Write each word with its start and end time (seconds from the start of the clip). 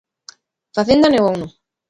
Facenda 0.75 1.07
negouno. 1.11 1.45